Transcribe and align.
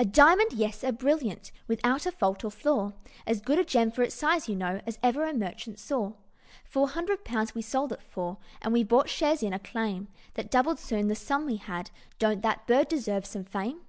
"A 0.00 0.04
diamond? 0.04 0.52
Yes! 0.52 0.82
a 0.82 0.90
brilliant, 0.92 1.52
Without 1.68 2.06
a 2.06 2.10
fault 2.10 2.44
or 2.44 2.50
flaw, 2.50 2.92
As 3.24 3.40
good 3.40 3.60
a 3.60 3.64
gem, 3.64 3.92
for 3.92 4.02
its 4.02 4.16
size, 4.16 4.48
you 4.48 4.56
know, 4.56 4.80
As 4.84 4.98
ever 5.00 5.32
merchant 5.32 5.78
saw. 5.78 6.14
Four 6.64 6.88
hundred 6.88 7.24
pounds 7.24 7.54
we 7.54 7.62
sold 7.62 7.92
it 7.92 8.02
for, 8.02 8.38
And 8.62 8.72
we 8.72 8.82
bought 8.82 9.08
shares 9.08 9.44
in 9.44 9.52
a 9.52 9.60
claim 9.60 10.08
That 10.34 10.50
doubled 10.50 10.80
soon 10.80 11.06
the 11.06 11.14
sum 11.14 11.46
we 11.46 11.58
had: 11.58 11.92
Don't 12.18 12.42
that 12.42 12.66
bird 12.66 12.88
deserve 12.88 13.26
some 13.26 13.44
fame? 13.44 13.82